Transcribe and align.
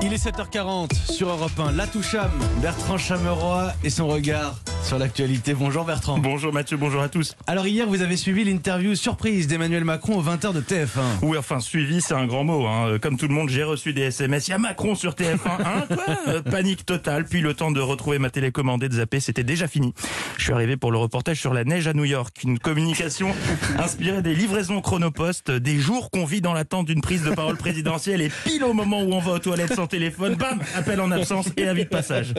Il 0.00 0.12
est 0.12 0.24
7h40 0.24 0.94
sur 1.10 1.28
Europe 1.28 1.58
1. 1.58 1.72
La 1.72 1.86
Toucham, 1.86 2.30
Bertrand 2.62 2.98
Chameroy 2.98 3.72
et 3.82 3.90
son 3.90 4.06
regard 4.06 4.54
sur 4.88 4.98
l'actualité. 4.98 5.52
Bonjour 5.52 5.84
Bertrand. 5.84 6.16
Bonjour 6.16 6.50
Mathieu, 6.50 6.78
bonjour 6.78 7.02
à 7.02 7.10
tous. 7.10 7.36
Alors 7.46 7.66
hier, 7.66 7.86
vous 7.86 8.00
avez 8.00 8.16
suivi 8.16 8.42
l'interview 8.44 8.94
surprise 8.94 9.46
d'Emmanuel 9.46 9.84
Macron 9.84 10.16
aux 10.16 10.22
20h 10.22 10.54
de 10.54 10.62
TF1. 10.62 11.18
Oui, 11.20 11.36
enfin, 11.36 11.60
suivi, 11.60 12.00
c'est 12.00 12.14
un 12.14 12.26
grand 12.26 12.42
mot. 12.42 12.66
Hein. 12.66 12.96
Comme 12.98 13.18
tout 13.18 13.28
le 13.28 13.34
monde, 13.34 13.50
j'ai 13.50 13.64
reçu 13.64 13.92
des 13.92 14.04
SMS. 14.04 14.48
Il 14.48 14.52
y 14.52 14.54
a 14.54 14.58
Macron 14.58 14.94
sur 14.94 15.12
TF1. 15.12 15.36
Hein, 15.46 15.84
quoi? 15.88 16.04
Euh, 16.28 16.42
Panique 16.42 16.84
totale. 16.84 17.24
Puis 17.24 17.40
le 17.40 17.54
temps 17.54 17.70
de 17.70 17.80
retrouver 17.80 18.18
ma 18.18 18.28
télécommande 18.28 18.82
et 18.82 18.88
de 18.88 18.94
zapper, 18.94 19.20
c'était 19.20 19.44
déjà 19.44 19.68
fini. 19.68 19.94
Je 20.36 20.44
suis 20.44 20.52
arrivé 20.52 20.76
pour 20.76 20.90
le 20.90 20.98
reportage 20.98 21.38
sur 21.38 21.54
la 21.54 21.64
neige 21.64 21.86
à 21.86 21.94
New 21.94 22.04
York. 22.04 22.36
Une 22.42 22.58
communication 22.58 23.34
inspirée 23.78 24.20
des 24.20 24.34
livraisons 24.34 24.80
chronopost, 24.80 25.50
des 25.50 25.78
jours 25.78 26.10
qu'on 26.10 26.24
vit 26.24 26.40
dans 26.40 26.52
l'attente 26.52 26.86
d'une 26.86 27.00
prise 27.00 27.22
de 27.22 27.30
parole 27.30 27.56
présidentielle 27.56 28.20
et 28.20 28.30
pile 28.44 28.64
au 28.64 28.72
moment 28.72 29.02
où 29.02 29.12
on 29.12 29.20
va 29.20 29.32
aux 29.32 29.38
toilettes 29.38 29.74
sans 29.74 29.86
téléphone, 29.86 30.34
bam, 30.34 30.60
appel 30.74 31.00
en 31.00 31.10
absence 31.10 31.50
et 31.56 31.68
avis 31.68 31.84
de 31.84 31.88
passage. 31.88 32.34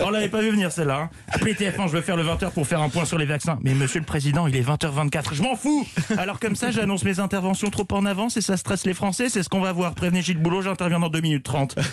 On 0.00 0.10
l'avait 0.10 0.28
pas 0.28 0.40
vu 0.40 0.50
venir 0.50 0.70
celle-là. 0.70 1.02
Hein. 1.04 1.10
Appelez 1.32 1.54
TF1, 1.54 1.83
je 1.86 1.92
veux 1.92 2.02
faire 2.02 2.16
le 2.16 2.24
20h 2.24 2.50
pour 2.50 2.66
faire 2.66 2.80
un 2.80 2.88
point 2.88 3.04
sur 3.04 3.18
les 3.18 3.26
vaccins. 3.26 3.58
Mais 3.62 3.74
monsieur 3.74 4.00
le 4.00 4.06
président, 4.06 4.46
il 4.46 4.56
est 4.56 4.62
20h24. 4.62 5.34
Je 5.34 5.42
m'en 5.42 5.56
fous 5.56 5.86
Alors 6.18 6.38
comme 6.38 6.56
ça, 6.56 6.70
j'annonce 6.70 7.04
mes 7.04 7.20
interventions 7.20 7.70
trop 7.70 7.86
en 7.92 8.06
avance 8.06 8.36
et 8.36 8.40
ça 8.40 8.56
stresse 8.56 8.86
les 8.86 8.94
Français. 8.94 9.28
C'est 9.28 9.42
ce 9.42 9.48
qu'on 9.48 9.60
va 9.60 9.72
voir. 9.72 9.94
Prévenez 9.94 10.22
Gilles 10.22 10.38
Boulot, 10.38 10.62
j'interviens 10.62 11.00
dans 11.00 11.08
2 11.08 11.20
minutes 11.20 11.44
30. 11.44 11.76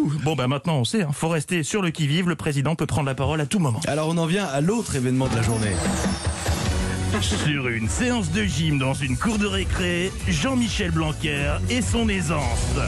Ouh 0.00 0.12
bon 0.22 0.34
bah 0.34 0.48
maintenant 0.48 0.76
on 0.76 0.84
sait, 0.84 1.02
hein. 1.02 1.10
faut 1.12 1.28
rester 1.28 1.62
sur 1.62 1.82
le 1.82 1.90
qui-vive. 1.90 2.28
Le 2.28 2.36
président 2.36 2.74
peut 2.74 2.86
prendre 2.86 3.06
la 3.06 3.14
parole 3.14 3.40
à 3.40 3.46
tout 3.46 3.58
moment. 3.58 3.80
Alors 3.86 4.08
on 4.08 4.16
en 4.16 4.26
vient 4.26 4.46
à 4.46 4.60
l'autre 4.60 4.96
événement 4.96 5.28
de 5.28 5.36
la 5.36 5.42
journée. 5.42 5.72
Sur 7.20 7.68
une 7.68 7.88
séance 7.88 8.30
de 8.30 8.44
gym 8.44 8.78
dans 8.78 8.94
une 8.94 9.16
cour 9.16 9.38
de 9.38 9.46
récré, 9.46 10.12
Jean-Michel 10.28 10.90
Blanquer 10.92 11.56
et 11.68 11.82
son 11.82 12.08
aisance. 12.08 12.78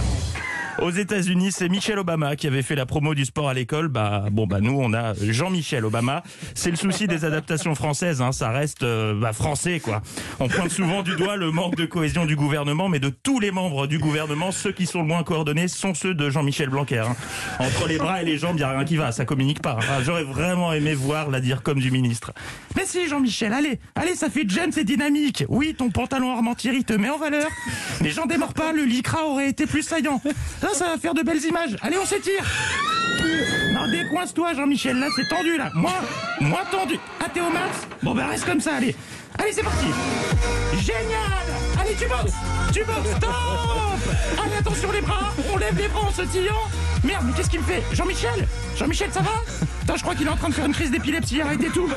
Aux 0.78 0.90
États-Unis, 0.90 1.52
c'est 1.52 1.68
Michelle 1.68 1.98
Obama 1.98 2.36
qui 2.36 2.46
avait 2.46 2.62
fait 2.62 2.74
la 2.74 2.86
promo 2.86 3.14
du 3.14 3.24
sport 3.26 3.48
à 3.48 3.54
l'école. 3.54 3.88
Bah 3.88 4.24
bon 4.30 4.46
bah 4.46 4.60
nous 4.60 4.78
on 4.80 4.94
a 4.94 5.12
Jean-Michel 5.14 5.84
Obama. 5.84 6.22
C'est 6.54 6.70
le 6.70 6.76
souci 6.76 7.06
des 7.06 7.24
adaptations 7.26 7.74
françaises, 7.74 8.22
hein. 8.22 8.32
ça 8.32 8.50
reste 8.50 8.82
euh, 8.82 9.14
bah, 9.20 9.32
français 9.34 9.80
quoi. 9.80 10.00
On 10.38 10.48
pointe 10.48 10.70
souvent 10.70 11.02
du 11.02 11.16
doigt 11.16 11.36
le 11.36 11.50
manque 11.50 11.76
de 11.76 11.84
cohésion 11.84 12.24
du 12.24 12.34
gouvernement, 12.34 12.88
mais 12.88 12.98
de 12.98 13.10
tous 13.10 13.40
les 13.40 13.50
membres 13.50 13.86
du 13.86 13.98
gouvernement, 13.98 14.52
ceux 14.52 14.72
qui 14.72 14.86
sont 14.86 15.00
le 15.00 15.06
moins 15.06 15.22
coordonnés 15.22 15.68
sont 15.68 15.92
ceux 15.92 16.14
de 16.14 16.30
Jean-Michel 16.30 16.70
Blanquer. 16.70 17.00
hein. 17.00 17.16
Entre 17.58 17.86
les 17.86 17.98
bras 17.98 18.22
et 18.22 18.24
les 18.24 18.38
jambes, 18.38 18.56
il 18.56 18.60
y 18.60 18.64
a 18.64 18.70
rien 18.70 18.84
qui 18.84 18.96
va, 18.96 19.12
ça 19.12 19.24
communique 19.26 19.60
pas. 19.60 19.78
J'aurais 20.02 20.24
vraiment 20.24 20.72
aimé 20.72 20.94
voir 20.94 21.30
la 21.30 21.40
dire 21.40 21.62
comme 21.62 21.78
du 21.80 21.90
ministre. 21.90 22.32
Mais 22.76 22.86
si 22.86 23.06
Jean-Michel, 23.08 23.52
allez, 23.52 23.80
allez, 23.96 24.14
ça 24.14 24.30
fait 24.30 24.48
jeune, 24.48 24.72
c'est 24.72 24.84
dynamique. 24.84 25.44
Oui, 25.48 25.74
ton 25.76 25.90
pantalon 25.90 26.32
armentieri 26.32 26.84
te 26.84 26.94
met 26.94 27.10
en 27.10 27.18
valeur. 27.18 27.48
Les 28.00 28.10
gens 28.10 28.24
démordent 28.26 28.54
pas, 28.54 28.72
le 28.72 28.84
lycra 28.84 29.24
aurait 29.26 29.48
été 29.50 29.66
plus 29.66 29.82
saillant. 29.82 30.22
Ça 30.74 30.86
va 30.86 30.98
faire 30.98 31.14
de 31.14 31.22
belles 31.22 31.44
images. 31.44 31.76
Allez, 31.82 31.98
on 31.98 32.06
s'étire. 32.06 32.44
Non, 33.72 33.88
décoince-toi, 33.88 34.54
Jean-Michel, 34.54 34.98
là, 34.98 35.06
c'est 35.14 35.28
tendu, 35.28 35.56
là. 35.56 35.70
Moi, 35.74 35.92
moi 36.40 36.60
tendu. 36.70 36.98
Ah, 37.20 37.26
t'es 37.32 37.40
au 37.40 37.50
max 37.50 37.86
Bon, 38.02 38.14
bah, 38.14 38.26
reste 38.28 38.44
comme 38.44 38.60
ça, 38.60 38.76
allez. 38.76 38.94
Allez, 39.38 39.52
c'est 39.52 39.62
parti. 39.62 39.86
Génial 40.80 41.80
Allez, 41.80 41.94
tu 41.98 42.06
boxes 42.06 42.34
Tu 42.72 42.84
boxes 42.84 43.16
Stop 43.16 43.30
Allez, 44.42 44.56
attention 44.58 44.92
les 44.92 45.00
bras 45.00 45.32
On 45.52 45.56
lève 45.56 45.76
les 45.76 45.88
bras 45.88 46.08
en 46.08 46.12
sautillant 46.12 46.54
Merde, 47.04 47.24
mais 47.26 47.32
qu'est-ce 47.32 47.50
qu'il 47.50 47.60
me 47.60 47.64
fait 47.64 47.82
Jean-Michel 47.92 48.46
Jean-Michel, 48.76 49.10
ça 49.12 49.20
va 49.20 49.42
je 49.96 50.02
crois 50.02 50.14
qu'il 50.14 50.26
est 50.26 50.30
en 50.30 50.36
train 50.36 50.48
de 50.48 50.54
faire 50.54 50.66
une 50.66 50.72
crise 50.72 50.90
d'épilepsie, 50.90 51.40
arrêtez 51.40 51.68
tout 51.68 51.88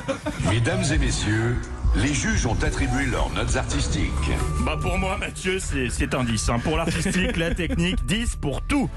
Mesdames 0.49 0.83
et 0.91 0.97
messieurs, 0.97 1.57
les 1.95 2.13
juges 2.13 2.45
ont 2.45 2.58
attribué 2.63 3.05
leurs 3.05 3.30
notes 3.31 3.55
artistiques. 3.55 4.11
Bah 4.66 4.77
pour 4.81 4.97
moi, 4.97 5.17
Mathieu, 5.17 5.59
c'est 5.59 5.89
c'est 5.89 6.13
un 6.16 6.23
10. 6.23 6.50
hein. 6.50 6.59
Pour 6.59 6.77
l'artistique, 6.77 7.38
la 7.38 7.53
technique, 7.53 8.03
10 8.05 8.35
pour 8.38 8.61
tout. 8.61 8.89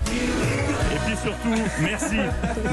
Surtout, 1.22 1.62
merci. 1.80 2.16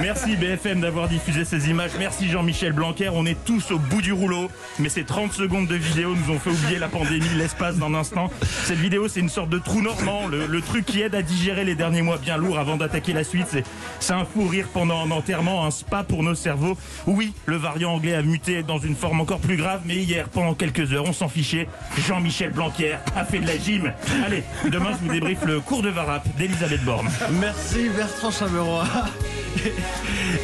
Merci 0.02 0.36
BFM 0.36 0.81
d'avoir 0.81 1.08
diffusé 1.08 1.45
ces 1.45 1.69
images. 1.69 1.91
Merci 1.97 2.30
Jean-Michel 2.30 2.73
Blanquer. 2.73 3.09
On 3.09 3.25
est 3.25 3.38
tous 3.45 3.72
au 3.72 3.80
bout 3.80 4.02
du 4.02 4.11
rouleau. 4.11 4.49
Mais 4.80 4.89
ces 4.89 5.03
30 5.03 5.31
secondes 5.31 5.67
de 5.67 5.76
vidéo 5.76 6.15
nous 6.15 6.33
ont 6.33 6.39
fait 6.39 6.49
oublier 6.49 6.80
la 6.80 6.87
pandémie, 6.87 7.30
l'espace 7.37 7.77
d'un 7.77 7.93
instant. 7.93 8.30
Cette 8.42 8.77
vidéo, 8.77 9.08
c'est 9.08 9.20
une 9.20 9.30
sorte 9.30 9.49
de 9.49 9.59
trou 9.59 9.81
normand. 9.81 10.27
Le, 10.27 10.61
truc 10.61 10.86
qui 10.86 11.02
aide 11.02 11.15
à 11.15 11.21
digérer 11.21 11.64
les 11.65 11.76
derniers 11.76 12.02
mois 12.02 12.17
bien 12.17 12.37
lourds 12.37 12.58
avant 12.58 12.77
d'attaquer 12.77 13.14
la 13.14 13.23
suite. 13.23 13.58
C'est 13.99 14.14
un 14.14 14.26
fou 14.26 14.48
rire 14.48 14.67
pendant 14.73 15.05
un 15.05 15.11
enterrement, 15.11 15.65
un 15.65 15.71
spa 15.71 16.04
pour 16.04 16.23
nos 16.23 16.36
cerveaux. 16.36 16.77
Oui, 17.05 17.33
le 17.45 17.58
variant 17.58 17.93
anglais 17.93 18.15
a 18.15 18.21
muté 18.21 18.64
dans 18.64 18.80
une 18.80 18.95
forme 18.95 19.21
encore 19.21 19.39
plus 19.39 19.58
grave. 19.58 19.81
Mais 19.86 19.95
hier, 19.95 20.30
pendant 20.30 20.54
quelques 20.54 20.93
heures, 20.93 21.05
on 21.05 21.14
s'en 21.14 21.30
fichait. 21.30 21.67
Jean-Michel 22.08 22.52
Blanquer 22.52 22.98
a 23.15 23.25
fait 23.25 23.39
de 23.39 23.48
la 23.48 23.58
gym. 23.58 23.93
Allez, 24.25 24.43
demain, 24.70 24.92
je 24.92 25.05
vous 25.05 25.14
débriefe 25.14 25.45
le 25.45 25.60
cours 25.60 25.81
de 25.81 25.89
Varap 25.89 26.23
d'Elisabeth 26.37 26.83
Borne. 26.83 27.10
Merci 27.39 27.89
Bertrand 27.95 28.33
Chameroy. 28.38 28.83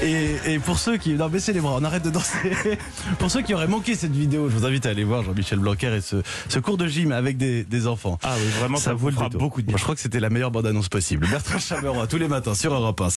Et, 0.04 0.54
et 0.54 0.60
pour 0.60 0.78
ceux 0.78 0.98
qui... 0.98 1.14
Non, 1.14 1.28
baissez 1.30 1.52
les 1.52 1.60
bras, 1.60 1.76
on 1.80 1.84
arrête 1.84 2.04
de 2.04 2.10
danser. 2.10 2.52
Pour 3.20 3.30
ceux 3.32 3.42
qui 3.42 3.54
auraient 3.54 3.68
manqué 3.68 3.96
cette 3.96 4.12
vidéo, 4.14 4.50
je 4.50 4.56
vous 4.56 4.66
invite 4.66 4.86
à 4.86 4.90
aller 4.90 5.04
voir 5.04 5.24
Jean-Michel 5.24 5.60
Blanquer 5.60 5.96
et 5.96 6.02
ce, 6.02 6.18
ce 6.48 6.60
cours 6.60 6.78
de 6.78 6.88
gym 6.88 7.12
avec 7.12 7.36
des, 7.38 7.64
des 7.64 7.88
enfants. 7.88 8.18
Ah 8.24 8.36
oui, 8.38 8.48
vraiment, 8.60 8.78
ça, 8.78 8.94
vaut 8.94 9.10
le 9.10 9.16
fera 9.16 9.26
détour. 9.26 9.42
beaucoup 9.42 9.62
de 9.62 9.66
bien. 9.68 9.74
Moi, 9.74 9.78
je 9.80 9.84
crois 9.84 9.96
que 9.96 10.02
c'était 10.02 10.20
la 10.20 10.30
meilleure 10.30 10.52
bande-annonce 10.52 10.90
possible. 10.90 11.28
Bertrand 11.28 11.60
Chameroy, 11.60 12.06
tous 12.08 12.18
les 12.18 12.28
matins 12.28 12.54
sur 12.54 12.74
Europe 12.74 13.02
1. 13.02 13.08